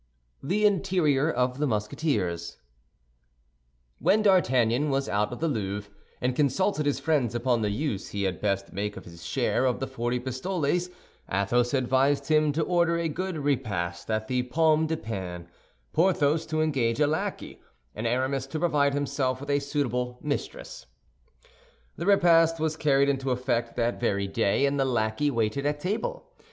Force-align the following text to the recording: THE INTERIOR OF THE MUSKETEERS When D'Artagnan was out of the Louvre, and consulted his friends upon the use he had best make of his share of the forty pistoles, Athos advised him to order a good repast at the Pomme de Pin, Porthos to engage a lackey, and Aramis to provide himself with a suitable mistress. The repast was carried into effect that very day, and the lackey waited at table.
THE 0.41 0.65
INTERIOR 0.65 1.29
OF 1.31 1.59
THE 1.59 1.67
MUSKETEERS 1.67 2.57
When 3.99 4.23
D'Artagnan 4.23 4.89
was 4.89 5.07
out 5.07 5.31
of 5.31 5.39
the 5.41 5.47
Louvre, 5.47 5.91
and 6.19 6.35
consulted 6.35 6.87
his 6.87 6.99
friends 6.99 7.35
upon 7.35 7.61
the 7.61 7.69
use 7.69 8.07
he 8.09 8.23
had 8.23 8.41
best 8.41 8.73
make 8.73 8.97
of 8.97 9.05
his 9.05 9.23
share 9.23 9.63
of 9.67 9.79
the 9.79 9.85
forty 9.85 10.17
pistoles, 10.19 10.89
Athos 11.31 11.75
advised 11.75 12.29
him 12.29 12.51
to 12.53 12.63
order 12.63 12.97
a 12.97 13.07
good 13.09 13.37
repast 13.37 14.09
at 14.09 14.27
the 14.27 14.41
Pomme 14.41 14.87
de 14.87 14.97
Pin, 14.97 15.47
Porthos 15.93 16.47
to 16.47 16.61
engage 16.63 16.99
a 16.99 17.05
lackey, 17.05 17.61
and 17.93 18.07
Aramis 18.07 18.47
to 18.47 18.57
provide 18.59 18.95
himself 18.95 19.39
with 19.39 19.51
a 19.51 19.59
suitable 19.59 20.17
mistress. 20.23 20.87
The 21.95 22.07
repast 22.07 22.59
was 22.59 22.75
carried 22.75 23.07
into 23.07 23.29
effect 23.29 23.75
that 23.75 23.99
very 23.99 24.25
day, 24.27 24.65
and 24.65 24.79
the 24.79 24.85
lackey 24.85 25.29
waited 25.29 25.67
at 25.67 25.79
table. 25.79 26.31